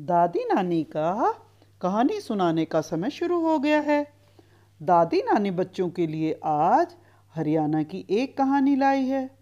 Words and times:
दादी 0.00 0.44
नानी 0.44 0.84
का 0.84 1.34
कहानी 1.80 2.20
सुनाने 2.20 2.64
का 2.64 2.80
समय 2.80 3.10
शुरू 3.10 3.40
हो 3.40 3.58
गया 3.58 3.80
है। 3.80 4.06
दादी 4.82 5.18
नानी 5.18 5.50
बच्चों 5.50 5.90
के 5.90 6.06
लिए 6.06 6.40
आज 6.44 6.96
हरियाणा 7.34 7.82
की 7.82 8.06
एक 8.10 8.38
कहानी 8.38 8.76
लाई 8.76 9.04
है। 9.04 9.38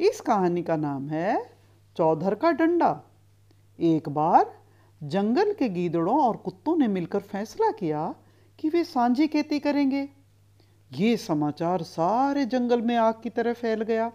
इस 0.00 0.20
कहानी 0.20 0.62
का 0.62 0.76
नाम 0.76 1.08
है 1.08 1.50
चौधर 1.96 2.34
का 2.34 2.52
डंडा। 2.52 3.02
एक 3.80 4.08
बार 4.08 4.54
जंगल 5.02 5.52
के 5.52 5.68
गीदड़ों 5.68 6.20
और 6.20 6.36
कुत्तों 6.36 6.76
ने 6.76 6.88
मिलकर 6.88 7.20
फैसला 7.20 7.70
किया 7.70 8.14
कि 8.58 8.68
वे 8.68 8.84
सांझी 8.84 9.26
खेती 9.26 9.58
करेंगे। 9.58 10.08
ये 10.92 11.16
समाचार 11.16 11.82
सारे 11.82 12.44
जंगल 12.44 12.82
में 12.82 12.96
आग 12.96 13.14
की 13.22 13.30
तरह 13.30 13.52
फैल 13.52 13.82
गया। 13.82 14.12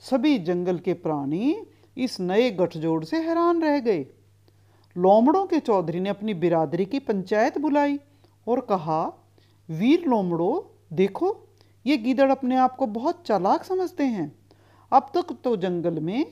सभी 0.00 0.38
जंगल 0.38 0.78
के 0.78 0.92
प्राणी 0.92 1.66
इस 1.96 2.20
नए 2.20 2.50
गठजोड़ 2.50 3.04
से 3.04 3.16
हैरान 3.16 3.62
रह 3.62 3.78
गए। 3.78 4.06
लोमड़ों 4.96 5.46
के 5.46 5.58
चौधरी 5.58 6.00
ने 6.00 6.10
अपनी 6.10 6.34
बिरादरी 6.34 6.84
की 6.84 6.98
पंचायत 6.98 7.58
बुलाई 7.58 8.00
और 8.48 8.60
कहा, 8.60 9.28
वीर 9.70 10.04
लोमड़ो, 10.06 10.76
देखो, 10.92 11.48
ये 11.86 11.96
गीदड़ 11.96 12.30
अपने 12.30 12.56
आप 12.56 12.76
को 12.76 12.86
बहुत 12.86 13.22
चालाक 13.26 13.64
समझते 13.64 14.04
हैं। 14.04 14.32
अब 14.92 15.10
तक 15.14 15.36
तो 15.44 15.56
जंगल 15.56 16.00
में 16.00 16.26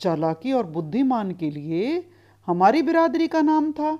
चालाकी 0.00 0.52
और 0.52 0.66
बुद्धिमान 0.66 1.32
के 1.32 1.50
लिए 1.50 2.10
हमारी 2.46 2.82
बिरादरी 2.82 3.28
का 3.28 3.42
नाम 3.42 3.72
था। 3.72 3.98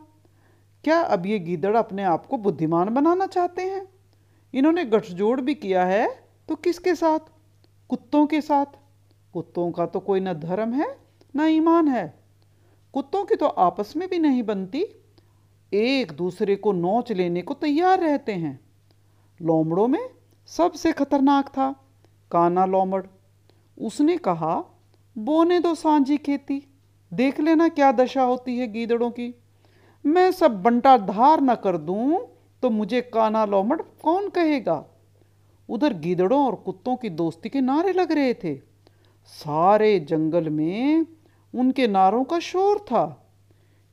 क्या 0.85 1.01
अब 1.01 1.27
ये 1.27 1.39
गीदड़ 1.39 1.77
अपने 1.77 2.03
आप 2.03 2.27
को 2.27 2.37
बुद्धिमान 2.37 2.95
बनाना 2.95 3.27
चाहते 3.27 3.63
हैं? 3.63 3.87
इन्होंने 4.55 4.85
गठजोड़ 4.85 5.41
भी 5.41 5.55
किया 5.55 5.85
है 5.85 6.09
तो 6.49 6.55
किसके 6.55 6.95
साथ? 6.95 7.19
कुत्तों 7.89 8.27
के 8.27 8.41
साथ। 8.41 8.67
कुत्तों 9.33 9.71
का 9.73 9.87
तो 9.87 10.01
कोई 10.01 10.21
न 10.21 10.33
धर्म 10.33 10.73
है, 10.73 10.97
न 11.37 11.41
ईमान 11.41 11.89
है। 11.89 12.24
कुत्तों 12.95 13.25
की 13.25 13.35
तो 13.35 13.47
आपस 13.47 13.93
में 13.97 14.09
भी 14.09 14.19
नहीं 14.19 14.43
बनती। 14.43 14.85
एक 15.73 16.13
दूसरे 16.13 16.57
को 16.57 16.73
नोच 16.73 17.13
लेने 17.13 17.43
को 17.43 17.55
तैयार 17.55 18.01
रहते 18.01 18.33
हैं। 18.33 18.59
लोमड़ों 19.41 19.87
में 19.89 20.11
सबसे 20.49 20.93
खतरनाक 20.93 21.49
था 21.49 21.71
काना 22.31 22.67
लोमड़। 22.67 23.03
उसने 23.79 24.17
कहा, 24.17 24.55
बोने 25.17 25.59
दो 25.61 25.75
सांझी 25.75 26.17
खेती, 26.17 26.63
देख 27.13 27.41
लेना 27.41 27.69
क्या 27.69 27.91
दशा 27.93 28.23
होती 28.23 28.57
है 28.59 28.73
गीदड़ों 28.73 29.11
की। 29.11 29.35
मैं 30.05 30.31
सब 30.33 30.63
बंटा 30.63 30.97
धार 30.99 31.41
न 31.41 31.55
कर 31.55 31.77
दूँ 31.77 32.21
तो 32.63 32.71
मुझे 32.71 33.01
काना 33.01 33.45
लोमड़ 33.45 33.81
कौन 34.03 34.29
कहेगा? 34.29 34.85
उधर 35.69 35.93
गीदड़ों 35.95 36.45
और 36.47 36.55
कुत्तों 36.57 36.97
की 36.97 37.11
दोस्ती 37.11 37.49
के 37.49 37.61
नारे 37.61 37.93
लग 37.93 38.13
रहे 38.13 38.35
थे। 38.35 38.55
सारे 39.27 39.99
जंगल 40.01 40.49
में 40.51 41.07
उनके 41.55 41.87
नारों 41.87 42.25
का 42.25 42.39
शोर 42.39 42.79
था। 42.79 43.33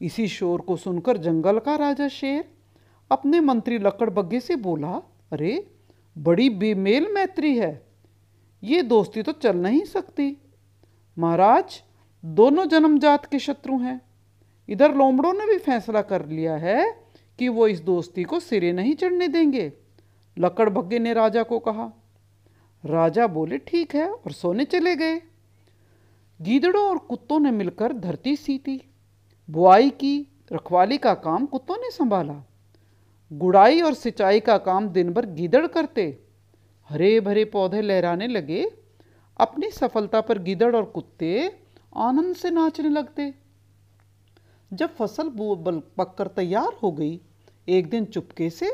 इसी 0.02 0.28
शोर 0.28 0.62
को 0.62 0.76
सुनकर 0.76 1.18
जंगल 1.18 1.60
का 1.60 1.76
राजा 1.76 2.08
शेर 2.08 2.52
अपने 3.12 3.40
मंत्री 3.40 3.78
लकड़ 3.78 4.10
बग्गे 4.10 4.40
से 4.40 4.56
बोला, 4.56 5.02
अरे, 5.32 5.72
बड़ी 6.18 6.50
बेमेल 6.50 7.08
मैत्री 7.12 7.58
है। 7.58 7.88
ये 8.64 8.84
दोस्ती 8.84 9.22
तो 9.22 9.32
चल 9.32 9.58
नहीं 9.58 9.84
सकती। 9.84 10.38
महाराज, 11.20 11.84
दोनों 12.26 12.68
जन्मजात 12.68 13.26
के 13.26 13.40
शत्रु 13.40 13.78
हैं। 13.78 14.02
इधर 14.70 14.96
लोमड़ों 14.96 15.34
ने 15.34 15.46
भी 15.46 15.58
फैसला 15.58 16.02
कर 16.02 16.26
लिया 16.26 16.56
है 16.56 17.04
कि 17.40 17.50
वो 17.50 17.68
इस 17.68 17.80
दोस्ती 17.80 18.24
को 18.24 18.40
सिरे 18.40 18.72
नहीं 18.72 18.96
चढ़ने 18.96 19.28
देंगे। 19.28 19.74
लकड़ 20.40 20.70
बग्गे 20.70 21.00
ने 21.00 21.14
राजा 21.14 21.44
को 21.44 21.60
कहा। 21.60 21.92
राजा 22.86 23.28
बोले, 23.28 23.58
ठीक 23.58 23.96
है, 23.96 24.12
और 24.12 24.32
सोने 24.32 24.66
चले 24.66 24.96
गए। 24.96 25.22
गीदड़ों 26.42 26.90
और 26.90 26.98
कुत्तों 26.98 27.40
ने 27.40 27.52
मिलकर 27.52 27.94
धरती 27.94 28.36
सीती 28.36 28.82
बुआई 29.50 29.90
की, 29.90 30.28
रखवाली 30.54 30.98
का 30.98 31.14
काम 31.14 31.46
कुत्तों 31.46 31.78
ने 31.78 31.92
संभाला। 31.92 32.44
गुड़ाई 33.34 33.82
और 33.82 33.94
सिंचाई 33.94 34.40
का 34.40 34.58
काम 34.58 34.90
दिन 34.90 35.14
भर 35.14 35.26
गीदड़ 35.26 35.68
करते। 35.68 36.24
हरे 36.90 37.20
भरे 37.20 37.46
पौधे 37.46 37.82
लहराने 37.82 38.28
लगे। 38.28 38.72
अपनी 39.40 39.70
सफलता 39.70 40.22
पर 40.22 40.40
गीदड़ 40.40 40.76
और 40.76 40.86
कुत्ते 40.86 41.60
आनंद 41.96 42.36
से 42.36 42.50
नाचने 42.50 42.90
लगते। 42.90 43.34
जब 44.74 44.96
फ़सल 44.96 45.32
पककर 45.98 46.28
तैयार 46.28 46.78
हो 46.84 46.92
गई, 46.92 47.22
एक 47.68 47.90
दिन 47.90 48.06
चुपके 48.06 48.50
से 48.50 48.72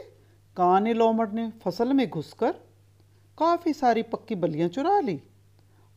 काने 0.57 0.93
लोमड़ 0.93 1.29
ने 1.29 1.51
फ़सल 1.63 1.93
में 1.93 2.09
घुसकर 2.09 2.51
काफ़ी 3.37 3.73
सारी 3.73 4.03
पक्की 4.03 4.35
बलियाँ 4.35 4.69
चुरा 4.69 4.99
ली। 4.99 5.21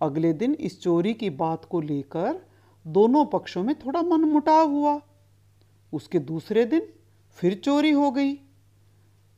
अगले 0.00 0.32
दिन 0.32 0.54
इस 0.54 0.80
चोरी 0.80 1.14
की 1.14 1.30
बात 1.30 1.64
को 1.64 1.80
लेकर 1.80 2.46
दोनों 2.86 3.26
पक्षों 3.26 3.64
में 3.64 3.74
थोड़ा 3.74 4.02
मन 4.02 4.20
मुटाव 4.20 4.70
हुआ। 4.70 5.00
उसके 5.92 6.18
दूसरे 6.18 6.64
दिन 6.64 6.88
फिर 7.30 7.54
चोरी 7.54 7.90
हो 7.90 8.10
गई। 8.10 8.34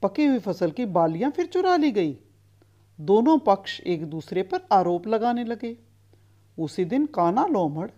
पकी 0.02 0.26
हुई 0.26 0.38
फ़सल 0.38 0.70
की 0.70 0.86
बालियाँ 0.86 1.30
फिर 1.30 1.46
चुरा 1.46 1.76
ली 1.76 1.90
गई। 1.90 2.18
दोनों 3.00 3.38
पक्ष 3.38 3.80
एक 3.80 4.06
दूसरे 4.06 4.42
पर 4.42 4.60
आरोप 4.72 5.06
लगाने 5.06 5.44
लगे। 5.44 5.76
उसी 6.58 6.84
दिन 6.84 7.06
काना 7.06 7.46
लोमड़ 7.46 7.90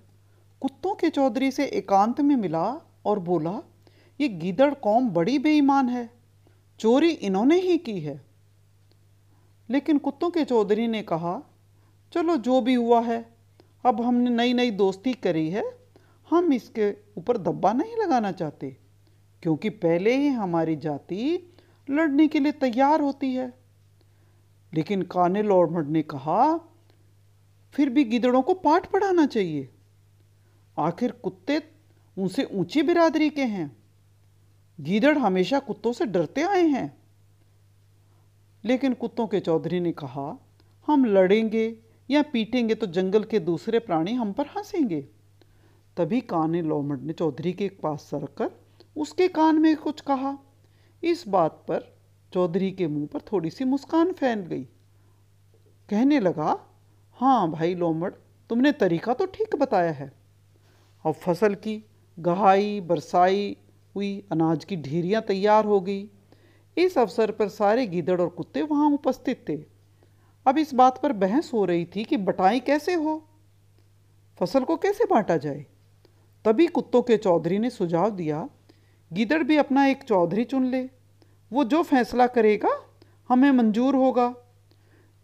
कुत्तों 0.60 0.94
के 0.94 1.10
चौधरी 1.10 1.50
से 1.50 1.64
एकांत 1.64 2.20
में 2.20 2.36
मिला 2.36 2.96
और 3.04 3.19
बोला, 3.19 3.60
ये 4.20 4.28
गीदड़ 4.28 4.75
कौम 4.75 5.10
बड़ी 5.10 5.38
बेईमान 5.38 5.88
है। 5.88 6.10
चोरी 6.78 7.10
इन्होंने 7.10 7.60
ही 7.60 7.78
की 7.78 8.00
है। 8.00 8.25
लेकिन 9.70 9.98
कुत्तों 9.98 10.31
के 10.31 10.44
चौधरी 10.44 10.86
ने 10.86 11.02
कहा 11.02 11.42
चलो 12.14 12.36
जो 12.36 12.60
भी 12.60 12.75
हुआ 12.75 13.00
है, 13.00 13.36
अब 13.86 14.00
हमने 14.00 14.30
नई 14.30 14.52
नई 14.52 14.70
दोस्ती 14.70 15.12
करी 15.12 15.50
है, 15.50 15.78
हम 16.30 16.52
इसके 16.52 16.97
ऊपर 17.19 17.38
दब्बा 17.38 17.72
नहीं 17.72 17.97
लगाना 17.97 18.32
चाहते, 18.32 18.76
क्योंकि 19.42 19.69
पहले 19.69 20.16
ही 20.16 20.28
हमारी 20.28 20.76
जाति 20.76 21.52
लड़ने 21.91 22.28
के 22.28 22.41
लिए 22.41 22.52
तैयार 22.52 23.00
होती 23.00 23.34
है। 23.34 23.52
लेकिन 24.75 25.02
काने 25.02 25.42
लॉर्मड 25.42 25.88
ने 25.88 26.02
कहा, 26.02 26.56
फिर 27.72 27.91
भी 27.91 28.04
गिदड़ों 28.04 28.42
को 28.42 28.54
पाठ 28.54 28.91
पढ़ाना 28.91 29.26
चाहिए। 29.26 29.69
आखिर 30.78 31.10
कुत्ते 31.10 31.62
उनसे 32.19 32.44
ऊँची 32.44 32.82
बिरादरी 32.82 33.31
के 33.31 33.44
हैं। 33.44 33.76
गीदड़ 34.81 35.19
हमेशा 35.19 35.58
कुत्तों 35.58 35.92
से 35.92 36.06
डरते 36.06 36.42
आए 36.42 36.66
हैं। 36.66 36.96
लेकिन 38.64 38.94
कुत्तों 38.94 39.26
के 39.26 39.41
चौधरी 39.41 39.81
ने 39.81 39.92
कहा, 39.92 40.46
हम 40.86 41.04
लड़ेंगे 41.04 41.84
या 42.09 42.22
पीटेंगे 42.22 42.75
तो 42.75 42.87
जंगल 42.87 43.25
के 43.25 43.38
दूसरे 43.38 43.78
प्राणी 43.78 44.12
हम 44.15 44.32
पर 44.32 44.47
हंसेंगे। 44.47 45.00
तभी 45.97 46.20
काने 46.20 46.62
लोमड़ 46.62 46.98
ने 47.00 47.12
चौधरी 47.12 47.53
के 47.53 47.69
पास 47.82 48.00
सरकर 48.00 48.50
उसके 48.97 49.28
कान 49.28 49.59
में 49.59 49.76
कुछ 49.76 50.00
कहा। 50.00 50.37
इस 51.03 51.25
बात 51.28 51.64
पर 51.69 51.93
चौधरी 52.32 52.70
के 52.72 52.87
मुँह 52.87 53.06
पर 53.06 53.20
थोड़ी 53.32 53.50
सी 53.50 53.64
मुस्कान 53.64 54.12
फैल 54.12 54.41
गई। 54.41 54.62
कहने 55.88 56.20
लगा 56.20 56.56
हाँ 57.16 57.50
भाई 57.50 57.75
लोमड़, 57.75 58.10
तुमने 58.50 58.72
तरीका 58.72 59.14
तो 59.14 59.26
ठीक 59.26 59.56
बताया 59.56 59.93
है। 59.93 60.12
अब 61.04 61.14
फ़सल 61.14 61.54
की 61.54 61.82
गहाई, 62.19 62.81
बरसाई 62.81 63.56
हुई 63.94 64.25
अनाज 64.32 64.64
की 64.64 64.76
ढेरियाँ 64.76 65.22
तैयार 65.22 65.64
हो 65.64 65.81
गई। 65.81 66.09
इस 66.76 66.98
अवसर 66.98 67.31
पर 67.31 67.48
सारे 67.48 67.87
गीदड़ 67.87 68.20
और 68.20 68.28
कुत्ते 68.28 68.62
वहाँ 68.62 68.91
उपस्थित 68.91 69.44
थे। 69.48 69.56
अब 70.47 70.59
इस 70.59 70.75
बात 70.75 71.03
पर 71.03 71.12
बहस 71.12 71.50
हो 71.55 71.65
रही 71.65 71.84
थी 71.84 72.05
कि 72.05 72.16
बटाई 72.16 72.60
कैसे 72.60 72.94
हो? 72.94 73.28
फ़सल 74.41 74.65
को 74.65 74.77
कैसे 74.77 75.05
बांटा 75.05 75.37
जाए? 75.37 75.66
तभी 76.44 76.66
कुत्तों 76.66 77.03
के 77.03 77.16
चौधरी 77.16 77.59
ने 77.59 77.71
सुझाव 77.71 78.10
दिया, 78.10 78.49
गिदड़ 79.12 79.43
भी 79.43 79.56
अपना 79.56 79.87
एक 79.87 80.03
चौधरी 80.03 80.44
चुन 80.44 80.66
ले। 80.66 80.91
वो 81.53 81.65
जो 81.65 81.82
फैसला 81.82 82.27
करेगा, 82.27 83.00
हमें 83.28 83.50
मंजूर 83.50 83.94
होगा। 83.94 84.34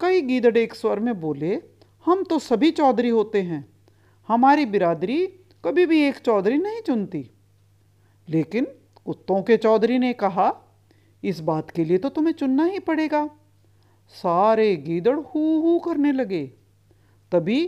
कई 0.00 0.20
गीदड़ 0.20 0.56
एक 0.56 0.74
स्वर 0.74 1.00
में 1.00 1.20
बोले, 1.20 1.62
हम 2.04 2.24
तो 2.24 2.38
सभी 2.38 2.70
चौधरी 2.70 3.08
होते 3.08 3.42
हैं। 3.42 3.68
हमारी 4.28 4.66
बिरादरी 4.66 5.26
कभी 5.64 5.86
भी 5.86 6.02
एक 6.02 6.18
चौधरी 6.18 6.58
नहीं 6.58 6.80
चुनती। 6.80 7.30
लेकिन 8.28 8.64
कुत्तों 9.04 9.42
के 9.42 9.56
चौधरी 9.56 9.98
ने 9.98 10.12
कहा, 10.12 10.54
इस 11.24 11.40
बात 11.40 11.70
के 11.70 11.84
लिए 11.84 11.98
तो 11.98 12.08
तुम्हें 12.08 12.34
चुनना 12.34 12.64
ही 12.64 12.78
पड़ेगा। 12.78 13.30
सारे 14.14 14.76
गीदड़ 14.76 15.16
हू 15.16 15.40
हू 15.60 15.78
करने 15.78 16.12
लगे। 16.12 16.46
तभी 17.32 17.58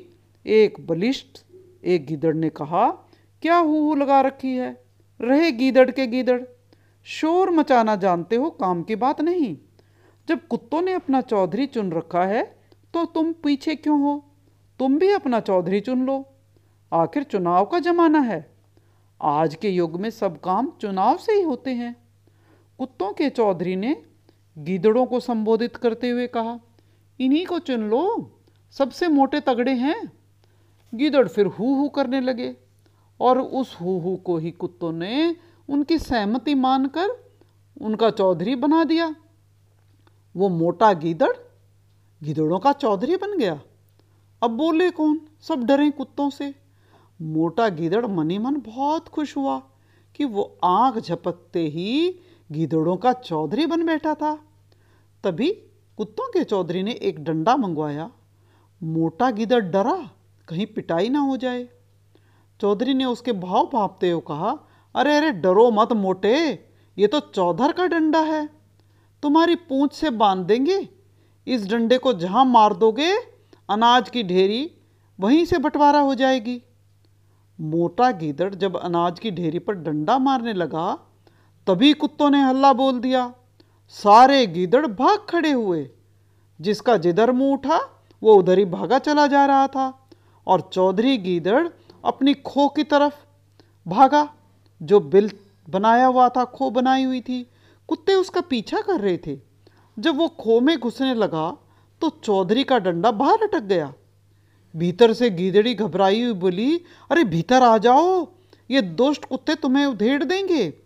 एक 0.46 0.86
बलिष्ठ, 0.86 1.38
एक 1.84 2.06
गीदड़ 2.06 2.34
ने 2.34 2.48
कहा, 2.50 2.90
क्या 3.42 3.56
हू 3.56 3.94
लगा 3.94 4.20
रखी 4.20 4.56
है? 4.56 4.84
रहे 5.20 5.50
गीदड़ 5.52 5.90
के 5.90 6.06
गीदड़। 6.06 6.42
शोर 7.06 7.50
मचाना 7.50 7.96
जानते 7.96 8.36
हो 8.36 8.50
काम 8.50 8.82
की 8.82 8.96
बात 8.96 9.20
नहीं। 9.20 9.56
जब 10.28 10.46
कुत्तों 10.46 10.82
ने 10.82 10.92
अपना 10.92 11.20
चौधरी 11.20 11.66
चुन 11.66 11.92
रखा 11.92 12.24
है 12.24 12.42
तो 12.94 13.04
तुम 13.04 13.32
पीछे 13.32 13.74
क्यों 13.74 14.00
हो? 14.02 14.24
तुम 14.78 14.98
भी 14.98 15.10
अपना 15.10 15.40
चौधरी 15.40 15.80
चुन 15.80 16.04
लो। 16.06 16.24
आखिर 16.92 17.22
चुनाव 17.22 17.64
का 17.64 17.78
जमाना 17.78 18.20
है। 18.20 18.54
आज 19.20 19.54
के 19.54 19.70
युग 19.70 20.00
में 20.00 20.10
सब 20.10 20.40
काम 20.40 20.72
चुनाव 20.80 21.16
से 21.16 21.32
ही 21.32 21.42
होते 21.42 21.70
हैं। 21.70 21.94
कुत्तों 22.78 23.12
के 23.12 23.28
चौधरी 23.30 23.76
ने 23.76 23.94
गीदड़ों 24.58 25.06
को 25.06 25.20
संबोधित 25.20 25.76
करते 25.76 26.10
हुए 26.10 26.26
कहा, 26.26 26.60
इन्हीं 27.20 27.46
को 27.46 27.58
चुन 27.58 27.80
लो, 27.80 28.30
सबसे 28.70 29.08
मोटे 29.08 29.40
तगड़े 29.40 29.72
हैं। 29.72 30.12
गीदड़ 30.94 31.28
फिर 31.28 31.46
हु 31.46 31.74
हु 31.74 31.88
करने 31.88 32.20
लगे, 32.20 32.56
और 33.20 33.40
उस 33.40 33.76
हु 33.80 33.98
हु 33.98 34.16
को 34.16 34.36
ही 34.38 34.50
कुत्तों 34.50 34.92
ने 34.92 35.36
उनकी 35.68 35.98
सहमति 35.98 36.54
मानकर 36.54 37.08
उनका 37.80 38.10
चौधरी 38.10 38.54
बना 38.56 38.84
दिया। 38.84 39.14
वो 40.36 40.48
मोटा 40.48 40.92
गीदड़, 40.92 41.32
गिदड़ों 42.22 42.58
का 42.58 42.72
चौधरी 42.72 43.16
बन 43.16 43.38
गया। 43.38 43.60
अब 44.42 44.50
बोले 44.50 44.90
कौन? 44.90 45.20
सब 45.40 45.64
डरे 45.64 45.90
कुत्तों 45.90 46.30
से। 46.30 46.54
मोटा 47.22 47.68
गिदड़ 47.68 48.06
मनी 48.06 48.38
मन 48.38 48.56
बहुत 48.56 49.08
खुश 49.08 49.36
हुआ 49.36 49.62
कि 50.14 50.24
वो 50.24 50.58
आँख 50.64 50.98
झपकते 50.98 51.66
ही 51.66 52.18
गिदड़ों 52.52 52.96
का 52.96 53.12
चौधरी 53.12 53.66
बन 53.66 53.86
बैठा 53.86 54.14
था। 54.14 54.34
तभी 55.24 55.50
कुत्तों 55.96 56.28
के 56.28 56.44
चौधरी 56.44 56.82
ने 56.82 56.92
एक 56.92 57.24
डंडा 57.24 57.56
मंगवाया। 57.56 58.10
मोटा 58.82 59.30
गिदड़ 59.30 59.60
डरा, 59.60 60.10
कहीं 60.48 60.66
पिटाई 60.66 61.08
ना 61.08 61.18
हो 61.18 61.36
जाए। 61.36 61.68
चौधरी 62.60 62.94
ने 62.94 63.04
उसके 63.04 63.32
भाव 63.32 63.70
भापते 63.72 64.10
हुए 64.10 64.22
कहा, 64.28 64.50
अरे 64.94 65.16
अरे, 65.16 65.30
डरो 65.30 65.70
मत 65.70 65.92
मोटे, 65.92 66.66
ये 66.98 67.06
तो 67.06 67.20
चौधर 67.20 67.72
का 67.72 67.86
डंडा 67.86 68.20
है। 68.20 68.48
तुम्हारी 69.22 69.54
पूंछ 69.54 69.92
से 69.92 70.10
बाँध 70.10 70.46
देंगे, 70.46 70.88
इस 71.46 71.70
डंडे 71.70 71.98
को 71.98 72.12
जहाँ 72.12 72.44
मार 72.44 72.74
दोगे, 72.74 73.12
अनाज 73.70 74.10
की 74.10 74.22
ढेरी 74.22 74.70
वहीं 75.20 75.44
से 75.44 75.58
बंटवारा 75.58 76.00
हो 76.00 76.14
जाएगी। 76.14 76.62
मोटा 77.60 78.10
गीदड़ 78.10 78.54
जब 78.54 78.76
अनाज 78.76 79.18
की 79.18 79.30
ढेरी 79.30 79.58
पर 79.58 79.74
डंडा 79.74 80.18
मारने 80.18 80.52
लगा 80.52 81.08
तभी 81.66 81.92
कुत्तों 81.92 82.30
ने 82.30 82.42
हल्ला 82.42 82.72
बोल 82.72 83.00
दिया। 83.00 83.34
सारे 83.88 84.46
गीदड़ 84.46 84.86
भाग 84.86 85.18
खड़े 85.28 85.52
हुए। 85.52 85.90
जिसका 86.60 86.96
जिधर 86.96 87.32
मुँह 87.32 87.52
उठा, 87.52 87.80
वो 88.22 88.34
उधर 88.34 88.58
ही 88.58 88.64
भागा 88.64 88.98
चला 88.98 89.26
जा 89.26 89.46
रहा 89.46 89.66
था 89.66 90.08
और 90.46 90.70
चौधरी 90.72 91.18
गीदड़ 91.18 91.68
अपनी 92.04 92.34
खो 92.34 92.68
की 92.68 92.84
तरफ़ 92.84 93.14
भागा। 93.88 94.34
जो 94.82 95.00
बिल 95.00 95.30
बनाया 95.70 96.06
हुआ 96.06 96.28
था, 96.28 96.44
खो 96.44 96.70
बनाई 96.70 97.02
हुई 97.02 97.20
थी, 97.20 97.50
कुत्ते 97.88 98.14
उसका 98.14 98.40
पीछा 98.40 98.80
कर 98.80 99.00
रहे 99.00 99.18
थे। 99.26 99.38
जब 99.98 100.16
वो 100.16 100.28
खो 100.28 100.60
में 100.60 100.78
घुसने 100.78 101.14
लगा 101.14 101.56
तो 102.00 102.08
चौधरी 102.08 102.64
का 102.64 102.78
डंडा 102.78 103.10
बाहर 103.10 103.38
अटक 103.42 103.60
गया। 103.60 103.94
भीतर 104.76 105.12
से 105.12 105.30
गीदड़ी 105.30 105.74
घबराई 105.74 106.22
हुई 106.22 106.32
बोली, 106.32 106.80
अरे, 107.10 107.24
भीतर 107.24 107.62
आ 107.62 107.78
जाओ। 107.78 108.28
ये 108.70 108.82
दुष्ट 108.82 109.24
कुत्ते 109.24 109.54
तुम्हें 109.54 109.86
उधेड़ 109.86 110.24
देंगे। 110.24 110.81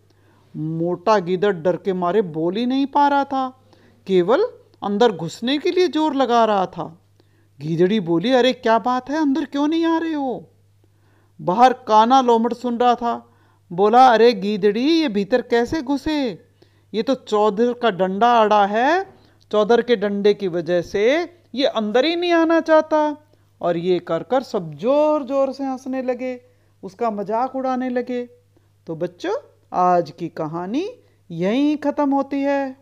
मोटा 0.57 1.19
गिदड़ 1.19 1.53
डर 1.53 1.77
के 1.77 1.93
मारे 1.93 2.23
बोल 2.23 2.57
ही 2.57 2.67
नहीं 2.67 2.87
पा 2.87 3.09
रहा 3.09 3.25
था। 3.25 3.63
केवल 4.07 4.45
अंदर 4.83 5.13
घुसने 5.13 5.59
के 5.59 5.71
लिए 5.71 5.89
ज़ोर 5.89 6.15
लगा 6.15 6.45
रहा 6.45 6.67
था। 6.67 7.03
गीदड़ी 7.61 8.01
बोली, 8.01 8.33
अरे, 8.33 8.53
क्या 8.53 8.79
बात 8.79 9.11
है? 9.11 9.21
अंदर 9.21 9.45
क्यों 9.45 9.69
नहीं 9.69 9.85
आ 9.85 9.99
रहे 9.99 10.13
हो? 10.13 10.51
बाहर 11.41 11.73
काना 11.73 12.21
लोमड़ 12.21 12.53
सुन 12.53 12.79
रहा 12.79 12.95
था। 12.95 13.33
बोला, 13.73 14.07
अरे, 14.07 14.33
गीदड़ी, 14.33 15.01
ये 15.01 15.09
भीतर 15.09 15.43
कैसे 15.43 15.83
घुसे? 15.83 16.45
ये 16.95 17.03
तो 17.03 17.15
चौधर 17.15 17.73
का 17.73 17.91
डंडा 17.91 18.41
अड़ा 18.41 18.67
है। 18.67 19.15
चौधर 19.53 19.83
के 19.83 19.97
डंडे 19.97 20.35
की 20.35 20.49
वजह 20.49 20.83
से 20.83 21.33
ये 21.55 21.67
अंदर 21.67 22.05
ही 22.05 22.17
नहीं 22.17 22.33
आना 22.33 22.61
चाहता। 22.61 23.17
और 23.61 23.77
ये 23.77 23.99
कर 23.99 24.23
कर 24.23 24.43
सब 24.43 24.75
ज़ोर 24.75 25.25
ज़ोर 25.25 25.53
से 25.53 25.65
हंसने 25.65 26.03
लगे। 26.03 26.41
उसका 26.83 27.11
मज़ाक 27.11 27.57
उड़ाने 27.57 27.89
लगे। 27.89 28.25
तो 28.87 28.97
बच्चों 28.97 29.35
आज 29.73 30.11
की 30.11 30.29
कहानी 30.29 30.85
यहीं 31.31 31.77
ख़त्म 31.77 32.11
होती 32.11 32.41
है। 32.43 32.77